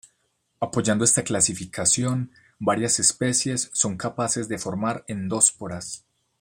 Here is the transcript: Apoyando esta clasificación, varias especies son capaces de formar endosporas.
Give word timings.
Apoyando 0.59 1.03
esta 1.05 1.23
clasificación, 1.23 2.31
varias 2.57 2.99
especies 2.99 3.69
son 3.71 3.97
capaces 3.97 4.47
de 4.47 4.57
formar 4.57 5.05
endosporas. 5.07 6.05